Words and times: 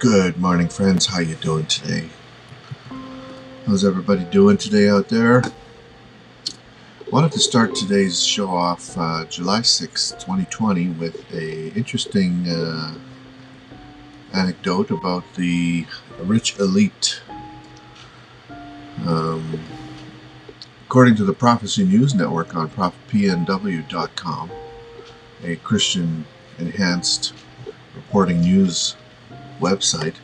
Good 0.00 0.38
morning, 0.38 0.68
friends. 0.68 1.04
How 1.04 1.20
you 1.20 1.34
doing 1.34 1.66
today? 1.66 2.08
How's 3.66 3.84
everybody 3.84 4.24
doing 4.24 4.56
today 4.56 4.88
out 4.88 5.10
there? 5.10 5.42
I 5.44 7.10
wanted 7.12 7.32
to 7.32 7.38
start 7.38 7.74
today's 7.74 8.24
show 8.24 8.48
off 8.48 8.96
uh, 8.96 9.26
July 9.26 9.60
6, 9.60 10.12
2020, 10.12 10.88
with 10.92 11.30
a 11.34 11.68
interesting 11.74 12.48
uh, 12.48 12.94
anecdote 14.32 14.90
about 14.90 15.24
the 15.34 15.84
rich 16.22 16.58
elite. 16.58 17.20
Um, 19.06 19.60
according 20.86 21.16
to 21.16 21.24
the 21.24 21.34
Prophecy 21.34 21.84
News 21.84 22.14
Network 22.14 22.56
on 22.56 22.70
prophetpnw.com, 22.70 24.50
a 25.44 25.56
Christian 25.56 26.24
enhanced 26.58 27.34
reporting 27.94 28.40
news 28.40 28.96
website. 29.60 30.14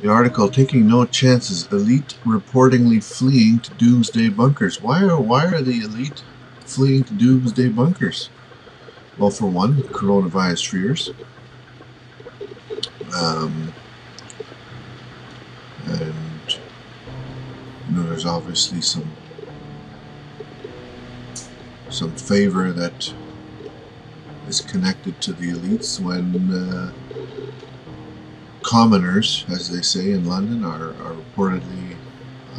The 0.00 0.10
article 0.10 0.50
taking 0.50 0.86
no 0.86 1.06
chances, 1.06 1.66
elite 1.72 2.16
reportedly 2.24 3.02
fleeing 3.02 3.60
to 3.60 3.72
doomsday 3.74 4.28
bunkers. 4.28 4.82
Why 4.82 5.02
are 5.04 5.20
why 5.20 5.46
are 5.46 5.62
the 5.62 5.80
elite 5.80 6.22
fleeing 6.60 7.04
to 7.04 7.14
doomsday 7.14 7.68
bunkers? 7.68 8.28
Well, 9.16 9.30
for 9.30 9.46
one, 9.46 9.82
coronavirus 9.84 10.68
fears. 10.68 11.10
Um, 13.16 13.72
and 15.86 16.58
you 17.88 17.96
know, 17.96 18.02
there's 18.02 18.26
obviously 18.26 18.82
some 18.82 19.10
some 21.88 22.14
favor 22.16 22.72
that 22.72 23.14
is 24.46 24.60
connected 24.60 25.20
to 25.22 25.32
the 25.32 25.52
elites 25.52 25.98
when 25.98 26.52
uh, 26.52 26.92
commoners, 28.66 29.44
as 29.48 29.70
they 29.70 29.80
say 29.80 30.10
in 30.10 30.28
London, 30.28 30.64
are, 30.64 30.88
are 30.88 31.14
reportedly 31.14 31.96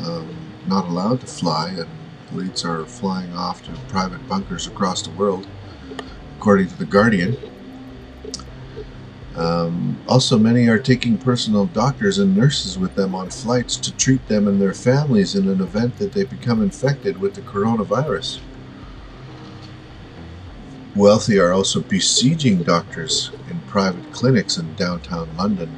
um, 0.05 0.53
not 0.65 0.85
allowed 0.85 1.19
to 1.19 1.27
fly, 1.27 1.67
and 1.67 1.89
elites 2.31 2.63
are 2.63 2.85
flying 2.85 3.35
off 3.35 3.61
to 3.65 3.71
private 3.89 4.25
bunkers 4.29 4.65
across 4.65 5.01
the 5.01 5.11
world, 5.11 5.45
according 6.37 6.67
to 6.67 6.77
The 6.77 6.85
Guardian. 6.85 7.35
Um, 9.35 9.99
also, 10.07 10.39
many 10.39 10.69
are 10.69 10.79
taking 10.79 11.17
personal 11.17 11.65
doctors 11.65 12.17
and 12.17 12.35
nurses 12.35 12.79
with 12.79 12.95
them 12.95 13.13
on 13.13 13.29
flights 13.29 13.75
to 13.75 13.91
treat 13.91 14.25
them 14.29 14.47
and 14.47 14.61
their 14.61 14.73
families 14.73 15.35
in 15.35 15.49
an 15.49 15.61
event 15.61 15.97
that 15.97 16.13
they 16.13 16.23
become 16.23 16.61
infected 16.63 17.17
with 17.19 17.33
the 17.33 17.41
coronavirus. 17.41 18.39
Wealthy 20.95 21.37
are 21.37 21.51
also 21.51 21.81
besieging 21.81 22.63
doctors 22.63 23.29
in 23.49 23.59
private 23.61 24.09
clinics 24.11 24.57
in 24.57 24.73
downtown 24.73 25.35
London 25.37 25.77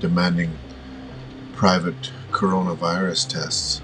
demanding 0.00 0.56
private 1.54 2.12
coronavirus 2.30 3.28
tests. 3.28 3.82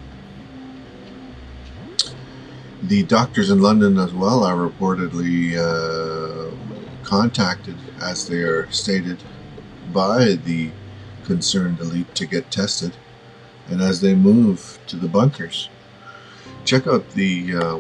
The 2.83 3.03
doctors 3.03 3.51
in 3.51 3.61
London 3.63 3.99
as 3.99 4.13
well 4.13 4.45
are 4.45 4.57
reportedly 4.57 5.57
uh, 5.57 6.55
contacted, 7.03 7.77
as 8.01 8.29
they 8.29 8.43
are 8.43 8.71
stated, 8.71 9.23
by 9.93 10.35
the 10.35 10.71
concerned 11.25 11.81
elite 11.81 12.15
to 12.15 12.27
get 12.27 12.51
tested, 12.51 12.95
and 13.69 13.81
as 13.81 14.01
they 14.01 14.15
move 14.15 14.79
to 14.87 14.97
the 14.97 15.09
bunkers. 15.09 15.69
Check 16.65 16.87
out 16.87 17.11
the 17.11 17.57
uh, 17.57 17.79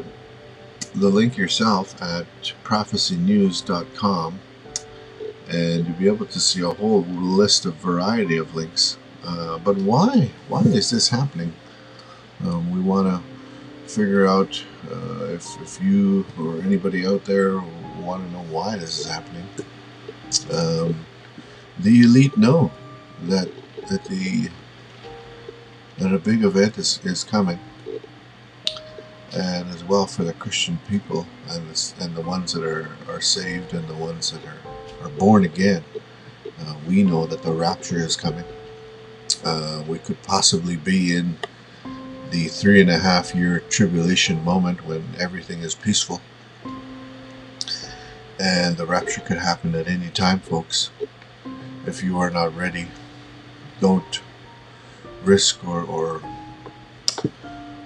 the 0.94 1.08
link 1.08 1.36
yourself 1.36 2.00
at 2.00 2.26
prophecynews.com 2.62 4.38
and 5.48 5.86
you'll 5.86 5.96
be 5.96 6.06
able 6.06 6.26
to 6.26 6.40
see 6.40 6.62
a 6.62 6.70
whole 6.70 7.02
list 7.02 7.66
of 7.66 7.74
variety 7.74 8.36
of 8.36 8.54
links. 8.54 8.96
Uh, 9.24 9.58
but 9.58 9.76
why? 9.76 10.30
Why 10.48 10.60
is 10.60 10.90
this 10.90 11.08
happening? 11.08 11.52
Um, 12.44 12.70
we 12.70 12.80
want 12.80 13.08
to 13.08 13.22
figure 13.90 14.26
out 14.26 14.62
uh, 14.90 15.24
if, 15.26 15.60
if 15.60 15.82
you 15.82 16.26
or 16.38 16.60
anybody 16.62 17.06
out 17.06 17.24
there 17.24 17.58
want 18.00 18.24
to 18.24 18.32
know 18.32 18.44
why 18.50 18.76
this 18.76 19.00
is 19.00 19.06
happening. 19.06 19.46
Um, 20.52 21.06
the 21.78 22.00
elite 22.02 22.36
know 22.36 22.70
that 23.22 23.48
that 23.88 24.04
the 24.04 24.48
that 25.98 26.12
a 26.12 26.18
big 26.18 26.42
event 26.42 26.78
is, 26.78 27.00
is 27.04 27.22
coming 27.22 27.58
and 29.34 29.68
as 29.70 29.82
well 29.84 30.06
for 30.06 30.22
the 30.24 30.32
Christian 30.32 30.78
people 30.88 31.26
and 31.48 31.94
and 32.00 32.14
the 32.14 32.22
ones 32.22 32.52
that 32.52 32.64
are, 32.64 32.88
are 33.08 33.20
saved 33.20 33.74
and 33.74 33.86
the 33.88 33.94
ones 33.94 34.30
that 34.30 34.44
are, 34.44 34.58
are 35.04 35.10
born 35.10 35.44
again. 35.44 35.84
Uh, 36.60 36.74
we 36.88 37.02
know 37.02 37.26
that 37.26 37.42
the 37.42 37.52
rapture 37.52 37.98
is 37.98 38.16
coming. 38.16 38.44
Uh, 39.44 39.82
we 39.86 39.98
could 39.98 40.22
possibly 40.22 40.76
be 40.76 41.14
in 41.14 41.36
the 42.30 42.48
three 42.48 42.80
and 42.80 42.90
a 42.90 42.98
half 42.98 43.34
year 43.34 43.60
tribulation 43.68 44.42
moment 44.44 44.86
when 44.86 45.04
everything 45.18 45.60
is 45.60 45.74
peaceful. 45.74 46.20
And 48.40 48.76
the 48.76 48.86
rapture 48.86 49.20
could 49.20 49.38
happen 49.38 49.74
at 49.74 49.86
any 49.86 50.10
time, 50.10 50.40
folks. 50.40 50.90
If 51.86 52.02
you 52.02 52.18
are 52.18 52.30
not 52.30 52.56
ready, 52.56 52.88
don't 53.80 54.20
risk 55.24 55.66
or, 55.66 55.82
or 55.82 56.22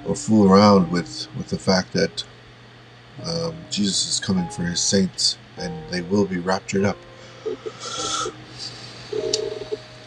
or 0.07 0.17
fool 0.17 0.51
around 0.51 0.91
with, 0.91 1.29
with 1.37 1.49
the 1.49 1.59
fact 1.59 1.93
that 1.93 2.25
um, 3.25 3.55
Jesus 3.71 4.09
is 4.09 4.21
coming 4.21 4.49
for 4.49 4.63
his 4.63 4.81
saints 4.81 5.37
and 5.59 5.75
they 5.91 6.01
will 6.01 6.25
be 6.25 6.39
raptured 6.39 6.85
up. 6.85 6.97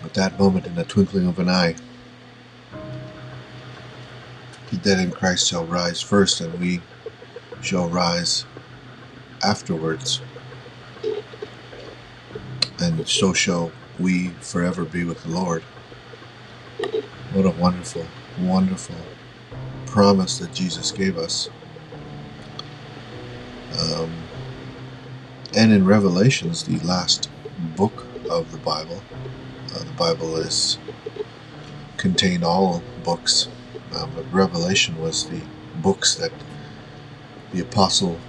At 0.04 0.14
that 0.16 0.40
moment, 0.40 0.66
in 0.68 0.76
the 0.76 0.84
twinkling 0.84 1.28
of 1.28 1.40
an 1.40 1.50
eye, 1.50 1.76
the 4.70 4.78
dead 4.78 5.00
in 5.00 5.12
Christ 5.12 5.48
shall 5.48 5.66
rise 5.66 6.02
first, 6.02 6.42
and 6.42 6.60
we 6.60 6.82
shall 7.62 7.88
rise 7.88 8.46
afterwards. 9.44 10.22
And 12.80 13.08
so 13.08 13.34
shall 13.34 13.72
we 14.00 14.30
forever 14.40 14.86
be 14.86 15.04
with 15.04 15.24
the 15.24 15.30
Lord. 15.30 15.64
What 17.34 17.46
a 17.46 17.52
wonderful, 17.52 18.06
wonderful 18.40 18.96
promise 19.86 20.40
that 20.40 20.54
Jesus 20.54 20.92
gave 20.92 21.18
us. 21.18 21.50
Um, 23.80 24.12
and 25.56 25.72
in 25.72 25.86
Revelations, 25.86 26.64
the 26.64 26.80
last 26.80 27.30
book 27.62 28.08
of 28.30 28.52
the 28.52 28.58
Bible, 28.58 29.04
uh, 29.74 29.84
the 29.84 29.94
Bible 29.94 30.38
is 30.38 30.80
contained 31.98 32.44
all 32.44 32.84
books, 33.04 33.50
uh, 33.94 34.06
but 34.08 34.32
Revelation 34.32 34.98
was 34.98 35.28
the 35.30 35.48
books 35.74 36.16
that 36.16 36.44
the 37.52 37.60
apostle 37.62 38.20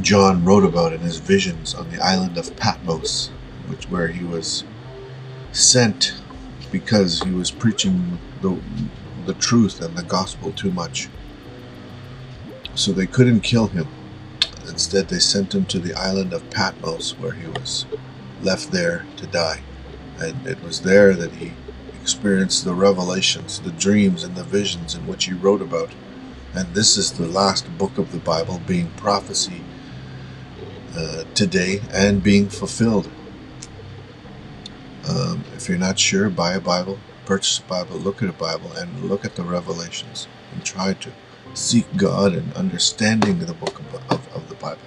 John 0.00 0.44
wrote 0.44 0.64
about 0.64 0.92
in 0.92 1.00
his 1.00 1.18
visions 1.18 1.74
on 1.74 1.88
the 1.88 1.98
island 2.00 2.36
of 2.36 2.56
Patmos, 2.56 3.32
which 3.66 3.88
where 3.88 4.08
he 4.08 4.24
was 4.24 4.64
sent 5.52 6.14
because 6.70 7.22
he 7.22 7.32
was 7.32 7.50
preaching 7.52 8.20
the 8.40 8.62
the 9.24 9.34
truth 9.34 9.80
and 9.80 9.96
the 9.96 10.04
gospel 10.04 10.52
too 10.52 10.70
much. 10.72 11.10
So 12.74 12.92
they 12.92 13.06
couldn't 13.06 13.40
kill 13.40 13.68
him. 13.68 13.88
Instead, 14.68 15.08
they 15.08 15.18
sent 15.18 15.54
him 15.54 15.66
to 15.66 15.78
the 15.78 15.94
island 15.94 16.32
of 16.32 16.48
Patmos, 16.50 17.18
where 17.18 17.32
he 17.32 17.46
was 17.48 17.86
left 18.42 18.70
there 18.70 19.06
to 19.16 19.26
die. 19.26 19.62
And 20.18 20.46
it 20.46 20.62
was 20.62 20.82
there 20.82 21.14
that 21.14 21.32
he 21.32 21.52
experienced 22.00 22.64
the 22.64 22.74
revelations, 22.74 23.60
the 23.60 23.70
dreams, 23.72 24.24
and 24.24 24.36
the 24.36 24.44
visions 24.44 24.94
in 24.94 25.06
which 25.06 25.24
he 25.24 25.32
wrote 25.32 25.62
about. 25.62 25.90
And 26.54 26.74
this 26.74 26.96
is 26.96 27.12
the 27.12 27.26
last 27.26 27.66
book 27.78 27.98
of 27.98 28.12
the 28.12 28.18
Bible 28.18 28.60
being 28.66 28.90
prophecy 28.90 29.62
uh, 30.96 31.24
today 31.34 31.80
and 31.92 32.22
being 32.22 32.48
fulfilled. 32.48 33.10
Um, 35.08 35.44
if 35.54 35.68
you're 35.68 35.78
not 35.78 35.98
sure, 35.98 36.30
buy 36.30 36.54
a 36.54 36.60
Bible, 36.60 36.98
purchase 37.26 37.58
a 37.58 37.62
Bible, 37.62 37.96
look 37.96 38.22
at 38.22 38.28
a 38.28 38.32
Bible, 38.32 38.72
and 38.72 39.08
look 39.08 39.24
at 39.24 39.34
the 39.34 39.42
revelations 39.42 40.28
and 40.52 40.64
try 40.64 40.94
to 40.94 41.10
seek 41.54 41.86
God 41.96 42.32
and 42.32 42.52
understanding 42.54 43.38
the 43.40 43.54
book 43.54 43.78
of, 43.78 43.94
of, 44.10 44.23
Bible. 44.64 44.80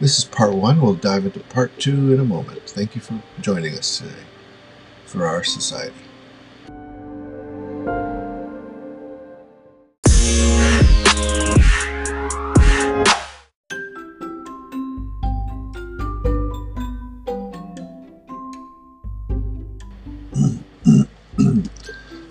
This 0.00 0.18
is 0.18 0.24
part 0.24 0.52
one. 0.52 0.80
We'll 0.80 0.94
dive 0.94 1.24
into 1.26 1.38
part 1.38 1.78
two 1.78 2.12
in 2.12 2.18
a 2.18 2.24
moment. 2.24 2.62
Thank 2.68 2.96
you 2.96 3.00
for 3.00 3.22
joining 3.40 3.78
us 3.78 3.98
today 3.98 4.24
for 5.04 5.24
our 5.24 5.44
society. 5.44 5.94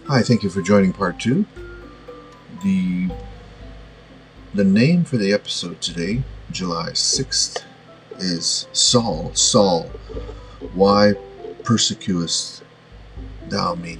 Hi, 0.07 0.21
thank 0.21 0.43
you 0.43 0.49
for 0.49 0.61
joining 0.61 0.91
part 0.91 1.21
two. 1.21 1.45
The 2.63 3.09
the 4.53 4.63
name 4.65 5.03
for 5.03 5.17
the 5.17 5.33
episode 5.33 5.81
today, 5.81 6.23
July 6.55 6.91
6th, 6.91 7.65
is 8.17 8.69
Saul. 8.71 9.29
Saul. 9.33 9.91
Why 10.73 11.15
persecutest 11.65 12.63
thou 13.49 13.75
me? 13.75 13.97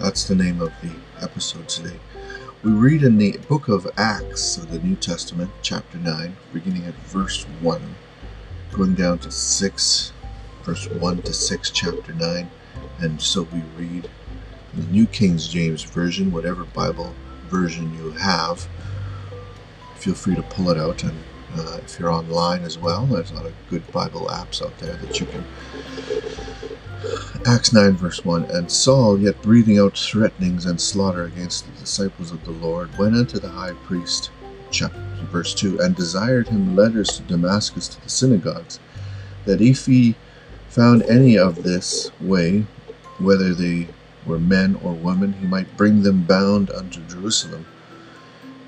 That's 0.00 0.26
the 0.26 0.34
name 0.34 0.62
of 0.62 0.72
the 0.80 0.94
episode 1.22 1.68
today. 1.68 1.98
We 2.62 2.70
read 2.70 3.02
in 3.02 3.18
the 3.18 3.36
book 3.50 3.68
of 3.68 3.86
Acts 3.98 4.56
of 4.56 4.70
the 4.70 4.78
New 4.78 4.96
Testament, 4.96 5.50
chapter 5.60 5.98
9, 5.98 6.34
beginning 6.54 6.86
at 6.86 6.94
verse 6.94 7.44
1, 7.60 7.96
going 8.72 8.94
down 8.94 9.18
to 9.18 9.30
6, 9.30 10.12
verse 10.62 10.88
1 10.88 11.20
to 11.20 11.34
6, 11.34 11.70
chapter 11.70 12.14
9. 12.14 12.50
And 13.00 13.20
so 13.20 13.42
we 13.52 13.60
read 13.76 14.08
the 14.72 14.84
New 14.84 15.04
King 15.04 15.36
James 15.36 15.82
Version, 15.82 16.32
whatever 16.32 16.64
Bible 16.64 17.14
version 17.50 17.94
you 17.98 18.12
have. 18.12 18.66
Feel 19.96 20.14
free 20.14 20.34
to 20.34 20.42
pull 20.44 20.70
it 20.70 20.78
out 20.78 21.04
and 21.04 21.14
uh, 21.56 21.78
if 21.84 21.98
you're 21.98 22.10
online 22.10 22.62
as 22.62 22.78
well, 22.78 23.06
there's 23.06 23.30
a 23.30 23.34
lot 23.34 23.46
of 23.46 23.54
good 23.70 23.90
Bible 23.92 24.28
apps 24.30 24.62
out 24.62 24.76
there 24.78 24.94
that 24.94 25.20
you 25.20 25.26
can. 25.26 25.44
Acts 27.44 27.72
9, 27.72 27.96
verse 27.96 28.24
1 28.24 28.44
And 28.50 28.70
Saul, 28.70 29.18
yet 29.18 29.42
breathing 29.42 29.78
out 29.78 29.98
threatenings 29.98 30.66
and 30.66 30.80
slaughter 30.80 31.24
against 31.24 31.66
the 31.66 31.80
disciples 31.80 32.30
of 32.30 32.44
the 32.44 32.52
Lord, 32.52 32.96
went 32.98 33.16
unto 33.16 33.38
the 33.38 33.48
high 33.48 33.72
priest, 33.84 34.30
chapter, 34.70 35.00
verse 35.30 35.52
2, 35.54 35.80
and 35.80 35.96
desired 35.96 36.48
him 36.48 36.76
letters 36.76 37.08
to 37.16 37.22
Damascus 37.22 37.88
to 37.88 38.00
the 38.02 38.08
synagogues, 38.08 38.78
that 39.44 39.60
if 39.60 39.86
he 39.86 40.14
found 40.68 41.02
any 41.02 41.36
of 41.36 41.64
this 41.64 42.12
way, 42.20 42.66
whether 43.18 43.52
they 43.54 43.88
were 44.24 44.38
men 44.38 44.78
or 44.82 44.92
women, 44.92 45.32
he 45.34 45.46
might 45.46 45.76
bring 45.76 46.02
them 46.02 46.22
bound 46.22 46.70
unto 46.70 47.00
Jerusalem. 47.06 47.66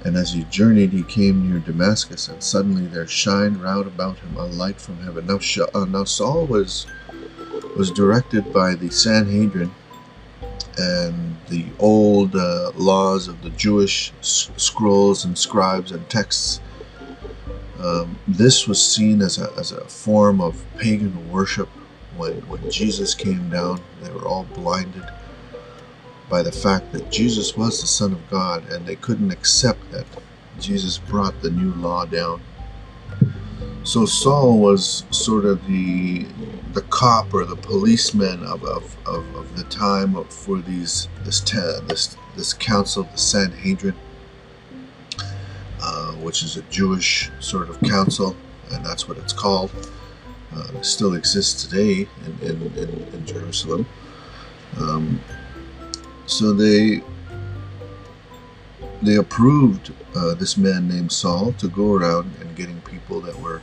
And 0.04 0.16
as 0.16 0.32
he 0.32 0.44
journeyed, 0.44 0.92
he 0.92 1.02
came 1.02 1.48
near 1.48 1.60
Damascus, 1.60 2.28
and 2.28 2.42
suddenly 2.42 2.86
there 2.86 3.06
shined 3.06 3.62
round 3.62 3.86
about 3.86 4.18
him 4.18 4.36
a 4.36 4.44
light 4.44 4.78
from 4.78 5.00
heaven. 5.00 5.26
Now, 5.26 5.38
uh, 5.74 5.84
now 5.86 6.04
Saul 6.04 6.44
was 6.46 6.86
was 7.74 7.90
directed 7.90 8.52
by 8.52 8.74
the 8.74 8.90
Sanhedrin 8.90 9.74
and 10.78 11.36
the 11.48 11.66
old 11.78 12.36
uh, 12.36 12.70
laws 12.76 13.26
of 13.28 13.42
the 13.42 13.50
Jewish 13.50 14.12
scrolls 14.20 15.24
and 15.24 15.36
scribes 15.36 15.90
and 15.90 16.08
texts. 16.08 16.60
Um, 17.80 18.18
this 18.28 18.68
was 18.68 18.80
seen 18.80 19.22
as 19.22 19.38
a, 19.38 19.52
as 19.58 19.72
a 19.72 19.84
form 19.84 20.40
of 20.40 20.64
pagan 20.78 21.32
worship. 21.32 21.68
When, 22.16 22.34
when 22.48 22.70
Jesus 22.70 23.12
came 23.14 23.50
down, 23.50 23.82
they 24.02 24.10
were 24.10 24.26
all 24.26 24.44
blinded 24.54 25.04
by 26.28 26.42
the 26.42 26.52
fact 26.52 26.92
that 26.92 27.10
Jesus 27.10 27.56
was 27.56 27.80
the 27.80 27.86
Son 27.86 28.12
of 28.12 28.30
God, 28.30 28.68
and 28.70 28.86
they 28.86 28.96
couldn't 28.96 29.30
accept 29.30 29.90
that 29.90 30.06
Jesus 30.58 30.98
brought 30.98 31.40
the 31.42 31.50
new 31.50 31.74
law 31.74 32.06
down. 32.06 32.40
So 33.82 34.06
Saul 34.06 34.58
was 34.58 35.04
sort 35.10 35.44
of 35.44 35.66
the 35.66 36.26
the 36.72 36.82
cop 36.82 37.32
or 37.32 37.44
the 37.44 37.54
policeman 37.54 38.42
of, 38.42 38.64
of, 38.64 38.96
of, 39.06 39.36
of 39.36 39.56
the 39.56 39.62
time 39.64 40.24
for 40.24 40.58
these 40.60 41.08
this 41.22 41.40
this 41.40 42.16
this 42.34 42.52
council, 42.54 43.04
the 43.04 43.18
Sanhedrin, 43.18 43.94
uh, 45.82 46.12
which 46.14 46.42
is 46.42 46.56
a 46.56 46.62
Jewish 46.62 47.30
sort 47.40 47.68
of 47.68 47.80
council, 47.82 48.34
and 48.72 48.84
that's 48.84 49.06
what 49.06 49.18
it's 49.18 49.32
called. 49.32 49.70
Uh, 50.56 50.78
it 50.78 50.84
still 50.84 51.14
exists 51.14 51.64
today 51.64 52.08
in, 52.24 52.48
in, 52.48 52.62
in, 52.78 52.88
in 53.12 53.26
Jerusalem. 53.26 53.86
Um, 54.78 55.20
so 56.26 56.52
they 56.52 57.02
they 59.02 59.16
approved 59.16 59.92
uh, 60.16 60.34
this 60.34 60.56
man 60.56 60.88
named 60.88 61.12
Saul 61.12 61.52
to 61.54 61.68
go 61.68 61.92
around 61.92 62.34
and 62.40 62.56
getting 62.56 62.80
people 62.82 63.20
that 63.20 63.38
were 63.38 63.60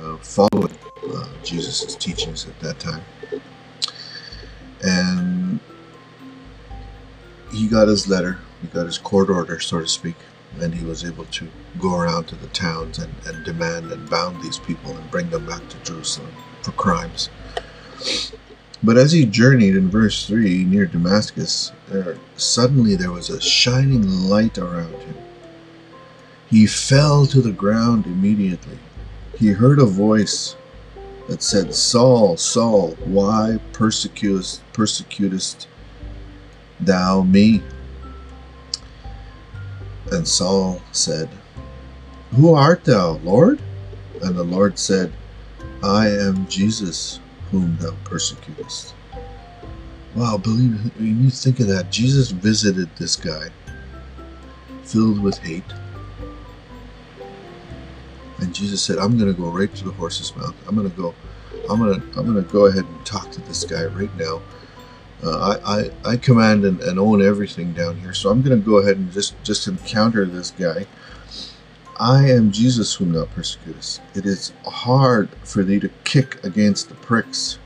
uh, 0.00 0.16
following 0.18 0.76
uh, 1.12 1.28
Jesus' 1.42 1.96
teachings 1.96 2.46
at 2.46 2.58
that 2.60 2.78
time. 2.78 3.02
And 4.82 5.58
he 7.50 7.66
got 7.66 7.88
his 7.88 8.06
letter, 8.08 8.38
he 8.60 8.68
got 8.68 8.86
his 8.86 8.98
court 8.98 9.30
order, 9.30 9.58
so 9.58 9.80
to 9.80 9.88
speak, 9.88 10.16
and 10.60 10.74
he 10.74 10.84
was 10.84 11.04
able 11.04 11.24
to 11.26 11.48
go 11.80 11.96
around 11.96 12.28
to 12.28 12.36
the 12.36 12.48
towns 12.48 12.98
and, 12.98 13.12
and 13.26 13.44
demand 13.44 13.90
and 13.90 14.08
bound 14.08 14.42
these 14.42 14.58
people 14.58 14.96
and 14.96 15.10
bring 15.10 15.30
them 15.30 15.46
back 15.46 15.68
to 15.70 15.76
Jerusalem 15.78 16.32
for 16.62 16.72
crimes. 16.72 17.30
But 18.82 18.96
as 18.96 19.12
he 19.12 19.24
journeyed 19.24 19.74
in 19.74 19.90
verse 19.90 20.26
3 20.26 20.64
near 20.64 20.86
Damascus, 20.86 21.72
there, 21.88 22.18
suddenly 22.36 22.94
there 22.94 23.12
was 23.12 23.30
a 23.30 23.40
shining 23.40 24.28
light 24.28 24.58
around 24.58 24.92
him. 24.92 25.16
He 26.48 26.66
fell 26.66 27.26
to 27.26 27.40
the 27.40 27.52
ground 27.52 28.06
immediately. 28.06 28.78
He 29.38 29.48
heard 29.48 29.78
a 29.78 29.86
voice 29.86 30.56
that 31.28 31.42
said, 31.42 31.74
Saul, 31.74 32.36
Saul, 32.36 32.90
why 33.04 33.58
persecutest, 33.72 34.62
persecutest 34.72 35.66
thou 36.78 37.22
me? 37.22 37.62
And 40.12 40.28
Saul 40.28 40.82
said, 40.92 41.28
Who 42.36 42.54
art 42.54 42.84
thou, 42.84 43.18
Lord? 43.24 43.60
And 44.22 44.36
the 44.36 44.44
Lord 44.44 44.78
said, 44.78 45.12
I 45.82 46.08
am 46.08 46.46
Jesus 46.46 47.18
whom 47.50 47.76
thou 47.78 47.96
persecutest. 48.04 48.94
Wow, 50.14 50.38
believe 50.38 50.92
when 50.96 51.22
you 51.22 51.30
think 51.30 51.60
of 51.60 51.68
that, 51.68 51.90
Jesus 51.90 52.30
visited 52.30 52.96
this 52.96 53.16
guy 53.16 53.48
filled 54.82 55.22
with 55.22 55.38
hate. 55.38 55.64
And 58.38 58.54
Jesus 58.54 58.82
said, 58.82 58.98
I'm 58.98 59.18
gonna 59.18 59.32
go 59.32 59.50
right 59.50 59.74
to 59.74 59.84
the 59.84 59.92
horse's 59.92 60.34
mouth. 60.36 60.54
I'm 60.66 60.76
gonna 60.76 60.88
go 60.88 61.14
I'm 61.68 61.78
gonna 61.78 62.02
I'm 62.16 62.26
gonna 62.26 62.42
go 62.42 62.66
ahead 62.66 62.84
and 62.84 63.06
talk 63.06 63.30
to 63.32 63.40
this 63.42 63.64
guy 63.64 63.84
right 63.84 64.14
now. 64.16 64.42
Uh, 65.22 65.58
I, 65.64 65.78
I, 65.78 66.12
I 66.12 66.16
command 66.18 66.64
and, 66.64 66.80
and 66.82 66.98
own 66.98 67.22
everything 67.22 67.72
down 67.72 67.96
here, 67.96 68.12
so 68.12 68.30
I'm 68.30 68.42
gonna 68.42 68.56
go 68.56 68.76
ahead 68.76 68.96
and 68.96 69.10
just 69.10 69.42
just 69.42 69.66
encounter 69.66 70.24
this 70.26 70.50
guy 70.50 70.86
I 71.98 72.28
am 72.28 72.52
Jesus 72.52 72.94
whom 72.94 73.12
thou 73.12 73.24
persecutest. 73.24 74.02
It 74.14 74.26
is 74.26 74.52
hard 74.66 75.30
for 75.44 75.62
thee 75.62 75.80
to 75.80 75.88
kick 76.04 76.44
against 76.44 76.90
the 76.90 76.94
pricks. 76.94 77.58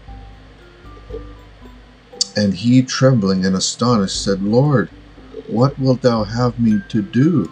And 2.37 2.55
he, 2.55 2.83
trembling 2.83 3.45
and 3.45 3.57
astonished, 3.57 4.23
said, 4.23 4.41
Lord, 4.41 4.89
what 5.49 5.77
wilt 5.81 6.03
thou 6.03 6.23
have 6.23 6.61
me 6.61 6.81
to 6.91 7.03
do? 7.03 7.51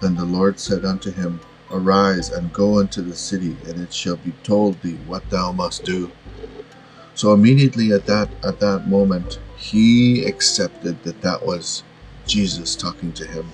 And 0.00 0.16
the 0.16 0.24
Lord 0.24 0.58
said 0.58 0.86
unto 0.86 1.12
him, 1.12 1.40
Arise 1.70 2.30
and 2.30 2.52
go 2.54 2.78
into 2.78 3.02
the 3.02 3.14
city, 3.14 3.56
and 3.66 3.82
it 3.82 3.92
shall 3.92 4.16
be 4.16 4.32
told 4.42 4.80
thee 4.80 4.98
what 5.06 5.28
thou 5.28 5.52
must 5.52 5.84
do. 5.84 6.10
So 7.14 7.34
immediately 7.34 7.92
at 7.92 8.06
that 8.06 8.30
at 8.42 8.60
that 8.60 8.88
moment, 8.88 9.40
he 9.58 10.24
accepted 10.24 11.02
that 11.02 11.20
that 11.20 11.44
was 11.44 11.82
Jesus 12.26 12.74
talking 12.74 13.12
to 13.12 13.26
him 13.26 13.46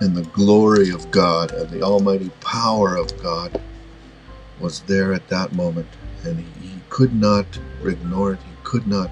and 0.00 0.16
the 0.16 0.22
glory 0.22 0.90
of 0.90 1.10
God 1.10 1.52
and 1.52 1.70
the 1.70 1.82
almighty 1.82 2.30
power 2.40 2.96
of 2.96 3.22
God 3.22 3.60
was 4.60 4.82
there 4.82 5.12
at 5.12 5.28
that 5.28 5.52
moment, 5.52 5.88
and 6.24 6.38
he, 6.40 6.68
he 6.68 6.80
could 6.88 7.14
not 7.14 7.46
ignore 7.84 8.32
it. 8.34 8.42
He 8.42 8.52
could 8.62 8.86
not 8.86 9.10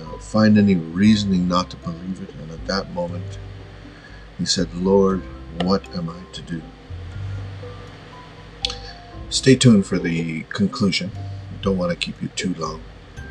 uh, 0.00 0.18
find 0.18 0.58
any 0.58 0.74
reasoning 0.76 1.48
not 1.48 1.70
to 1.70 1.76
believe 1.76 2.20
it. 2.22 2.34
And 2.34 2.50
at 2.50 2.66
that 2.66 2.92
moment, 2.92 3.38
he 4.38 4.44
said, 4.44 4.74
Lord, 4.74 5.22
what 5.62 5.84
am 5.94 6.08
I 6.08 6.22
to 6.32 6.42
do? 6.42 6.62
Stay 9.28 9.56
tuned 9.56 9.86
for 9.86 9.98
the 9.98 10.42
conclusion. 10.50 11.10
don't 11.62 11.78
want 11.78 11.90
to 11.90 11.96
keep 11.96 12.20
you 12.20 12.28
too 12.28 12.54
long, 12.54 12.82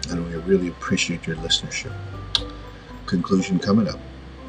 and 0.10 0.26
we 0.28 0.36
really 0.36 0.68
appreciate 0.68 1.28
your 1.28 1.36
listenership. 1.38 1.94
Conclusion 3.06 3.60
coming 3.60 3.88
up 3.88 4.00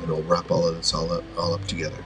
and 0.03 0.11
we'll 0.11 0.23
wrap 0.23 0.51
all 0.51 0.67
of 0.67 0.75
this 0.75 0.93
all 0.93 1.13
up, 1.13 1.25
all 1.39 1.55
up 1.55 1.65
together. 1.67 1.97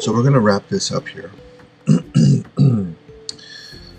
So 0.00 0.12
we're 0.12 0.22
going 0.22 0.32
to 0.32 0.40
wrap 0.40 0.66
this 0.68 0.90
up 0.90 1.06
here. 1.06 1.30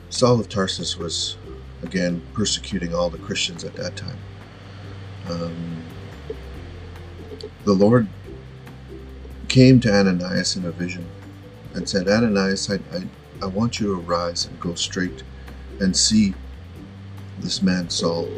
Saul 0.10 0.40
of 0.40 0.50
Tarsus 0.50 0.98
was 0.98 1.38
again 1.82 2.22
persecuting 2.34 2.94
all 2.94 3.10
the 3.10 3.18
Christians 3.20 3.64
at 3.64 3.74
that 3.76 3.96
time 3.96 4.18
um, 5.30 5.86
the 7.66 7.74
Lord 7.74 8.10
came 9.50 9.80
to 9.82 9.94
Ananias 9.94 10.56
in 10.56 10.66
a 10.66 10.72
vision 10.72 11.10
and 11.74 11.90
said, 11.90 12.08
Ananias, 12.08 12.70
I, 12.70 12.76
I, 12.96 13.04
I 13.42 13.48
want 13.48 13.80
you 13.80 13.88
to 13.88 14.02
arise 14.02 14.46
and 14.46 14.60
go 14.60 14.76
straight 14.76 15.24
and 15.80 15.96
see 15.98 16.36
this 17.38 17.62
man 17.62 17.90
Saul. 17.90 18.30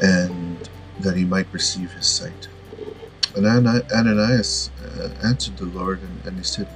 And 0.00 0.68
that 0.98 1.16
he 1.16 1.24
might 1.24 1.52
receive 1.52 1.92
his 1.94 2.06
sight. 2.08 2.48
And 3.36 3.46
Ananias 3.46 4.70
uh, 4.82 5.10
answered 5.24 5.58
the 5.58 5.66
Lord, 5.66 6.02
and, 6.02 6.24
and 6.26 6.38
he 6.38 6.44
said, 6.44 6.68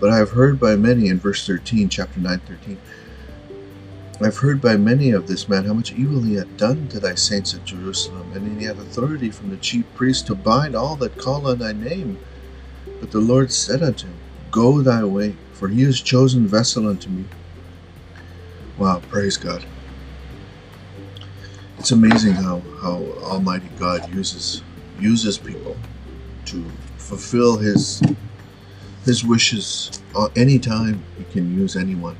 But 0.00 0.10
I 0.10 0.18
have 0.18 0.30
heard 0.32 0.60
by 0.60 0.76
many, 0.76 1.08
in 1.08 1.20
verse 1.20 1.46
13, 1.46 1.88
chapter 1.88 2.20
9, 2.20 2.40
13, 2.40 2.80
I've 4.20 4.38
heard 4.38 4.60
by 4.62 4.76
many 4.76 5.10
of 5.10 5.26
this 5.26 5.48
man 5.48 5.66
how 5.66 5.74
much 5.74 5.92
evil 5.92 6.22
he 6.22 6.34
hath 6.34 6.56
done 6.56 6.88
to 6.88 7.00
thy 7.00 7.14
saints 7.16 7.54
at 7.54 7.64
Jerusalem, 7.64 8.32
and 8.34 8.60
he 8.60 8.66
had 8.66 8.78
authority 8.78 9.30
from 9.30 9.50
the 9.50 9.56
chief 9.58 9.84
priests 9.94 10.22
to 10.28 10.34
bind 10.36 10.76
all 10.76 10.96
that 10.96 11.18
call 11.18 11.48
on 11.48 11.58
thy 11.58 11.72
name. 11.72 12.18
But 13.00 13.10
the 13.10 13.20
Lord 13.20 13.52
said 13.52 13.82
unto 13.82 14.08
him, 14.08 14.18
Go 14.50 14.82
thy 14.82 15.04
way, 15.04 15.36
for 15.52 15.68
he 15.68 15.82
is 15.82 16.00
chosen 16.00 16.46
vessel 16.46 16.88
unto 16.88 17.10
me. 17.10 17.26
Wow, 18.78 19.02
praise 19.08 19.36
God. 19.36 19.64
It's 21.78 21.92
amazing 21.92 22.34
how, 22.34 22.62
how 22.82 23.04
Almighty 23.22 23.68
God 23.78 24.12
uses 24.14 24.62
uses 25.00 25.38
people 25.38 25.76
to 26.46 26.64
fulfill 26.98 27.58
his 27.58 28.02
his 29.04 29.24
wishes 29.24 30.02
uh, 30.16 30.28
anytime 30.36 31.04
he 31.18 31.24
can 31.24 31.58
use 31.58 31.76
anyone 31.76 32.16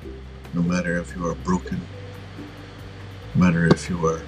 no 0.54 0.62
matter 0.62 0.98
if 0.98 1.16
you 1.16 1.26
are 1.26 1.34
broken, 1.36 1.88
no 3.34 3.46
matter 3.46 3.66
if 3.66 3.88
you 3.90 4.04
are 4.06 4.26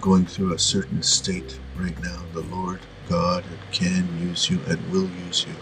going 0.00 0.26
through 0.26 0.54
a 0.54 0.58
certain 0.58 1.02
state 1.02 1.60
right 1.74 1.98
now, 2.00 2.26
the 2.32 2.42
Lord 2.42 2.86
God 3.06 3.58
can 3.72 4.16
use 4.18 4.50
you 4.50 4.64
and 4.66 4.90
will 4.90 5.10
use 5.10 5.46
you. 5.46 5.58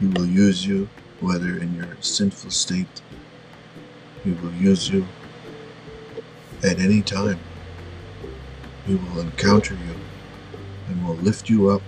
He 0.00 0.06
will 0.06 0.26
use 0.26 0.66
you 0.66 0.90
whether 1.20 1.58
in 1.58 1.74
your 1.74 1.96
sinful 2.00 2.50
state. 2.52 3.02
He 4.24 4.32
will 4.32 4.54
use 4.54 4.90
you 4.90 5.10
at 6.62 6.78
any 6.80 7.02
time. 7.02 7.44
He 8.86 8.94
will 8.96 9.20
encounter 9.20 9.74
you 9.76 10.02
and 10.86 11.04
will 11.06 11.16
lift 11.16 11.48
you 11.48 11.70
up 11.70 11.82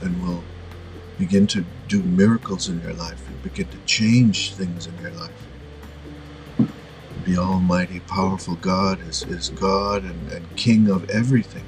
and 0.00 0.22
will 0.22 0.49
begin 1.20 1.46
to 1.46 1.66
do 1.86 2.02
miracles 2.02 2.66
in 2.66 2.80
your 2.80 2.94
life 2.94 3.28
and 3.28 3.42
begin 3.42 3.68
to 3.68 3.76
change 3.84 4.54
things 4.54 4.86
in 4.86 4.96
your 5.02 5.10
life. 5.10 5.46
The 7.24 7.36
Almighty, 7.36 8.00
powerful 8.00 8.56
God 8.56 9.06
is, 9.06 9.22
is 9.24 9.50
God 9.50 10.02
and, 10.02 10.32
and 10.32 10.56
King 10.56 10.88
of 10.88 11.08
everything. 11.10 11.66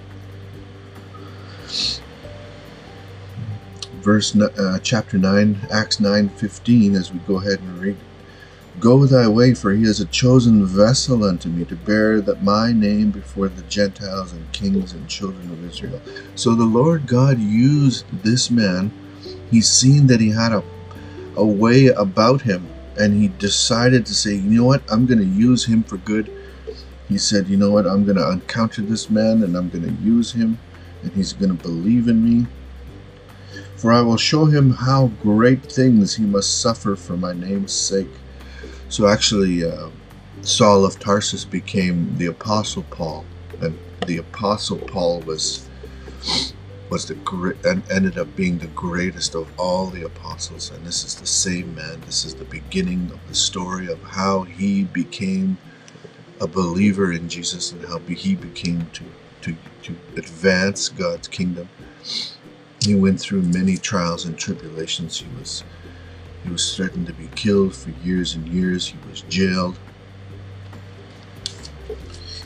Verse 3.93 4.35
uh, 4.35 4.79
chapter 4.83 5.19
9, 5.19 5.67
Acts 5.71 6.01
9 6.01 6.31
15, 6.31 6.95
as 6.95 7.13
we 7.13 7.19
go 7.21 7.39
ahead 7.39 7.61
and 7.61 7.79
read. 7.79 7.99
Go 8.81 9.05
thy 9.05 9.29
way, 9.29 9.53
for 9.53 9.73
he 9.73 9.83
is 9.83 10.01
a 10.01 10.07
chosen 10.07 10.65
vessel 10.65 11.25
unto 11.25 11.51
me 11.51 11.67
to 11.67 11.77
bear 11.77 12.23
that 12.23 12.43
my 12.43 12.73
name 12.73 13.11
before 13.11 13.49
the 13.49 13.63
Gentiles 13.65 14.33
and 14.33 14.51
kings 14.53 14.95
and 14.95 15.07
children 15.11 15.51
of 15.53 15.63
Israel. 15.63 16.01
So 16.35 16.55
the 16.55 16.65
Lord 16.65 17.07
God 17.07 17.39
used 17.39 18.07
this 18.25 18.51
man 18.51 18.93
he's 19.53 19.71
seen 19.71 20.09
that 20.09 20.21
he 20.21 20.31
had 20.31 20.51
a, 20.53 20.65
a 21.37 21.47
way 21.47 21.87
about 21.87 22.43
him 22.43 22.67
and 22.99 23.15
he 23.21 23.29
decided 23.29 24.05
to 24.07 24.15
say, 24.15 24.35
you 24.35 24.51
know 24.51 24.65
what, 24.65 24.83
I'm 24.91 25.07
going 25.07 25.21
to 25.21 25.25
use 25.25 25.67
him 25.67 25.85
for 25.85 25.99
good. 25.99 26.33
He 27.09 27.19
said, 27.19 27.49
you 27.49 27.57
know 27.57 27.71
what, 27.71 27.87
I'm 27.87 28.05
going 28.05 28.17
to 28.17 28.31
encounter 28.31 28.83
this 28.83 29.11
man 29.11 29.43
and 29.43 29.55
I'm 29.55 29.69
going 29.69 29.85
to 29.85 30.03
use 30.03 30.33
him 30.33 30.59
and 31.03 31.13
he's 31.13 31.33
going 31.33 31.57
to 31.57 31.63
believe 31.63 32.09
in 32.09 32.25
me. 32.25 32.47
For 33.77 33.93
I 33.93 34.01
will 34.01 34.17
show 34.17 34.47
him 34.47 34.71
how 34.71 35.09
great 35.23 35.65
things 35.65 36.15
he 36.15 36.25
must 36.25 36.61
suffer 36.61 36.97
for 36.97 37.17
my 37.17 37.33
name's 37.33 37.73
sake. 37.73 38.11
So 38.89 39.07
actually, 39.07 39.65
uh, 39.65 39.91
Saul 40.43 40.85
of 40.85 40.99
Tarsus 40.99 41.45
became 41.45 42.17
the 42.17 42.27
Apostle 42.27 42.85
Paul, 42.91 43.25
and 43.61 43.79
the 44.07 44.19
Apostle 44.19 44.79
Paul 44.79 45.21
was 45.21 45.69
was 46.93 47.07
the 47.07 47.17
great 47.17 47.57
and 47.65 47.85
ended 47.91 48.19
up 48.19 48.37
being 48.37 48.59
the 48.61 48.69
greatest 48.69 49.35
of 49.35 49.53
all 49.59 49.91
the 49.91 50.05
apostles 50.05 50.71
and 50.71 50.87
this 50.87 51.05
is 51.05 51.17
the 51.17 51.27
same 51.27 51.75
man. 51.75 52.03
This 52.07 52.25
is 52.25 52.37
the 52.37 52.47
beginning 52.47 53.11
of 53.13 53.27
the 53.29 53.35
story 53.35 53.89
of 53.89 54.03
how 54.05 54.45
he 54.45 54.85
became 54.85 55.59
a 56.41 56.49
believer 56.49 57.13
in 57.13 57.29
jesus 57.29 57.73
and 57.73 57.85
how 57.87 58.01
he 58.01 58.37
became 58.37 58.91
to 58.95 59.15
to 59.43 59.59
to 59.83 59.99
advance 60.17 60.91
god's 60.91 61.29
kingdom. 61.29 61.71
He 62.85 62.95
went 62.97 63.21
through 63.21 63.43
many 63.43 63.79
trials 63.79 64.27
and 64.27 64.39
tribulations. 64.39 65.21
He 65.21 65.29
was 65.31 65.65
he 66.45 66.51
was 66.51 66.77
threatened 66.77 67.07
to 67.09 67.15
be 67.15 67.29
killed 67.37 67.77
for 67.77 67.91
years 67.91 68.35
and 68.35 68.49
years. 68.49 68.89
He 68.89 68.99
was 69.09 69.23
jailed. 69.23 69.81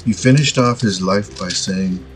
He 0.05 0.13
finished 0.15 0.59
off 0.59 0.83
his 0.83 1.03
life 1.03 1.39
by 1.39 1.51
saying 1.51 2.07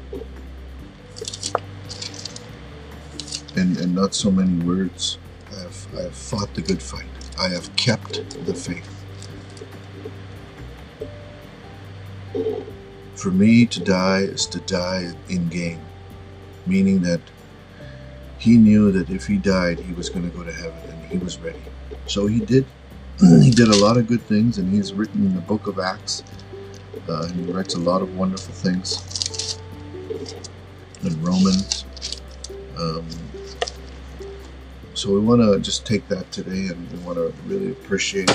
and 3.91 3.97
not 3.97 4.15
so 4.15 4.31
many 4.31 4.55
words. 4.65 5.19
I 5.51 5.63
have, 5.63 5.87
I 5.99 6.03
have 6.03 6.15
fought 6.15 6.55
the 6.55 6.63
good 6.63 6.81
fight. 6.81 7.11
I 7.37 7.49
have 7.49 7.75
kept 7.75 8.23
the 8.47 8.55
faith. 8.55 8.89
For 13.17 13.31
me 13.33 13.67
to 13.67 13.81
die 13.81 14.21
is 14.21 14.47
to 14.47 14.61
die 14.61 15.11
in 15.29 15.49
gain, 15.49 15.81
meaning 16.67 17.01
that 17.01 17.21
he 18.39 18.57
knew 18.57 18.93
that 18.93 19.11
if 19.11 19.27
he 19.27 19.39
died, 19.39 19.81
he 19.81 19.93
was 19.93 20.09
going 20.09 20.31
to 20.31 20.37
go 20.37 20.45
to 20.45 20.53
heaven 20.53 20.79
and 20.89 21.05
he 21.11 21.19
was 21.19 21.39
ready. 21.41 21.63
So 22.07 22.29
he 22.29 22.39
did. 22.39 22.65
he 23.43 23.51
did 23.51 23.69
a 23.69 23.77
lot 23.77 23.97
of 23.97 24.07
good 24.07 24.23
things, 24.23 24.57
and 24.59 24.73
he's 24.73 24.95
written 24.95 25.27
in 25.27 25.35
the 25.35 25.41
book 25.41 25.67
of 25.67 25.81
Acts. 25.81 26.23
Uh, 27.09 27.27
he 27.27 27.43
writes 27.43 27.75
a 27.75 27.81
lot 27.81 28.03
of 28.03 28.17
wonderful 28.17 28.55
things 28.55 29.59
in 31.03 31.21
Romans. 31.23 31.85
Um, 32.79 33.30
so 34.95 35.13
we 35.13 35.21
want 35.21 35.43
to 35.43 35.61
just 35.61 35.87
take 35.87 36.09
that 36.09 36.33
today 36.33 36.67
and 36.69 36.91
we 36.93 36.99
want 37.01 37.19
to 37.19 37.35
really 37.47 37.71
appreciate 37.73 38.31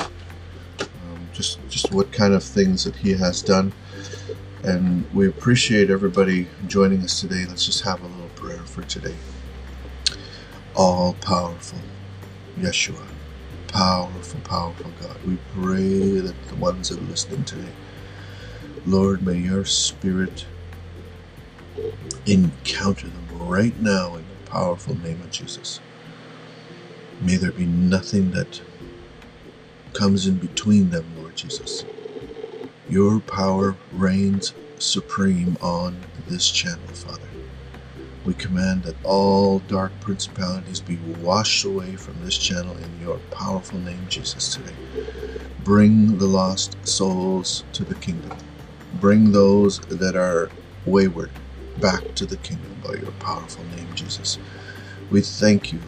um, 0.86 1.30
just 1.34 1.60
just 1.70 1.92
what 1.94 2.12
kind 2.12 2.34
of 2.34 2.44
things 2.44 2.84
that 2.86 2.98
he 2.98 3.14
has 3.14 3.42
done. 3.42 3.74
And 4.64 5.12
we 5.14 5.28
appreciate 5.28 5.90
everybody 5.92 6.50
joining 6.68 7.04
us 7.04 7.22
today. 7.22 7.46
Let's 7.48 7.66
just 7.66 7.84
have 7.86 8.02
a 8.04 8.08
little 8.08 8.30
prayer 8.30 8.66
for 8.66 8.84
today. 8.84 9.16
All 10.76 11.14
powerful 11.16 11.82
yeshua. 12.60 13.08
Powerful 13.70 14.42
powerful 14.42 14.92
god. 15.00 15.18
We 15.26 15.38
pray 15.54 16.20
that 16.22 16.36
the 16.50 16.56
ones 16.56 16.90
that 16.90 17.00
are 17.00 17.04
listening 17.04 17.46
today 17.46 17.72
lord 18.86 19.24
may 19.24 19.38
your 19.38 19.66
spirit 19.66 20.46
encounter 22.26 23.08
them 23.10 23.28
right 23.32 23.78
now 23.80 24.16
in 24.16 24.28
the 24.30 24.36
powerful 24.52 24.96
name 24.98 25.22
of 25.22 25.32
jesus 25.32 25.82
May 27.25 27.38
there 27.38 27.51
be 27.53 27.67
nothing 27.67 28.32
that 28.32 28.62
comes 29.94 30.27
in 30.27 30.38
between 30.38 30.91
them, 30.91 31.15
Lord 31.17 31.36
Jesus. 31.36 31.86
Your 32.89 33.20
power 33.22 33.77
reigns 33.91 34.53
supreme 34.79 35.58
on 35.62 36.05
this 36.27 36.51
channel, 36.51 36.88
Father. 36.94 37.29
We 38.25 38.36
command 38.36 38.84
that 38.84 38.98
all 39.03 39.60
dark 39.60 40.00
principalities 40.01 40.82
be 40.82 40.98
washed 40.98 41.65
away 41.65 41.96
from 41.96 42.24
this 42.24 42.38
channel 42.38 42.77
in 42.77 43.00
your 43.01 43.20
powerful 43.32 43.79
name, 43.79 44.08
Jesus, 44.10 44.55
today. 44.55 44.75
Bring 45.60 46.20
the 46.20 46.27
lost 46.27 46.77
souls 46.88 47.65
to 47.74 47.86
the 47.86 47.96
kingdom. 47.96 48.38
Bring 48.94 49.32
those 49.34 49.79
that 49.82 50.15
are 50.15 50.51
wayward 50.86 51.32
back 51.77 52.15
to 52.15 52.25
the 52.25 52.38
kingdom 52.38 52.82
by 52.84 52.96
your 52.96 53.13
powerful 53.13 53.65
name, 53.65 53.94
Jesus. 53.96 54.39
We 55.10 55.22
thank 55.22 55.74
you, 55.74 55.82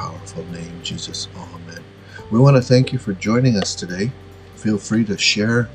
powerful 0.00 0.46
name, 0.46 0.80
Jesus. 0.82 1.28
Amen. 1.36 1.84
We 2.30 2.38
want 2.38 2.56
to 2.56 2.62
thank 2.62 2.90
you 2.90 2.98
for 2.98 3.12
joining 3.12 3.56
us 3.56 3.74
today. 3.74 4.12
Feel 4.56 4.78
free 4.78 5.04
to 5.04 5.18
share 5.18 5.68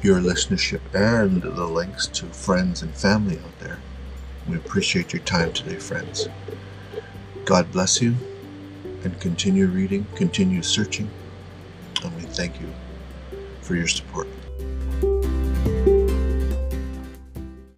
your 0.00 0.20
listenership 0.20 0.80
and 0.94 1.42
the 1.42 1.66
links 1.66 2.06
to 2.06 2.26
friends 2.26 2.80
and 2.80 2.94
family 2.94 3.38
out 3.38 3.58
there. 3.60 3.78
We 4.48 4.56
appreciate 4.56 5.12
your 5.12 5.22
time 5.22 5.52
today, 5.52 5.76
friends. 5.76 6.28
God 7.44 7.70
bless 7.70 8.00
you 8.00 8.16
and 9.02 9.20
continue 9.20 9.66
reading, 9.66 10.06
continue 10.14 10.62
searching, 10.62 11.10
and 12.02 12.16
we 12.16 12.22
thank 12.22 12.58
you 12.58 12.72
for 13.60 13.74
your 13.74 13.88
support. 13.88 14.28